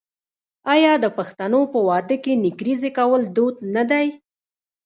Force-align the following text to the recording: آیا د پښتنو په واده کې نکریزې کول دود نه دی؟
آیا 0.73 0.93
د 1.03 1.05
پښتنو 1.17 1.61
په 1.73 1.79
واده 1.87 2.15
کې 2.23 2.33
نکریزې 2.45 2.89
کول 2.97 3.21
دود 3.35 3.55
نه 3.75 3.83
دی؟ 3.91 4.07